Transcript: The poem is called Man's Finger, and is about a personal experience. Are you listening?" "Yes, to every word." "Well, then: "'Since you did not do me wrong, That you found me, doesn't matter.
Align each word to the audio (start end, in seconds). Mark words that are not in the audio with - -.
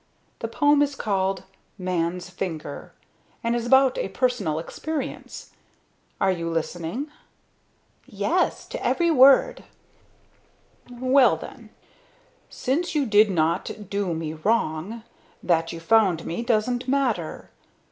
The 0.39 0.47
poem 0.47 0.81
is 0.81 0.95
called 0.95 1.43
Man's 1.77 2.27
Finger, 2.27 2.91
and 3.43 3.55
is 3.55 3.67
about 3.67 3.99
a 3.99 4.09
personal 4.09 4.57
experience. 4.57 5.51
Are 6.19 6.31
you 6.31 6.49
listening?" 6.49 7.11
"Yes, 8.07 8.65
to 8.69 8.83
every 8.83 9.11
word." 9.11 9.63
"Well, 10.89 11.37
then: 11.37 11.69
"'Since 12.49 12.95
you 12.95 13.05
did 13.05 13.29
not 13.29 13.91
do 13.91 14.15
me 14.15 14.33
wrong, 14.33 15.03
That 15.43 15.71
you 15.71 15.79
found 15.79 16.25
me, 16.25 16.41
doesn't 16.41 16.87
matter. 16.87 17.51